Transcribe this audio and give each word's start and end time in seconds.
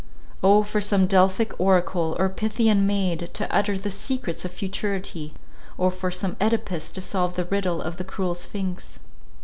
O 0.41 0.63
for 0.63 0.81
some 0.81 1.05
Delphic 1.05 1.53
oracle, 1.59 2.15
or 2.17 2.27
Pythian 2.27 2.87
maid, 2.87 3.29
to 3.35 3.55
utter 3.55 3.77
the 3.77 3.91
secrets 3.91 4.43
of 4.43 4.49
futurity! 4.51 5.31
O 5.77 5.91
for 5.91 6.09
some 6.09 6.35
Œdipus 6.37 6.91
to 6.93 7.01
solve 7.01 7.35
the 7.35 7.45
riddle 7.45 7.83
of 7.83 7.97
the 7.97 8.03
cruel 8.03 8.33
Sphynx! 8.33 8.97